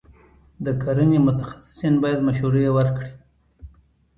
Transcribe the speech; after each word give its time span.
د 0.65 0.67
کرنې 0.81 1.19
متخصصین 1.27 1.93
باید 2.03 2.25
مشورې 2.27 2.67
ورکړي. 2.77 3.11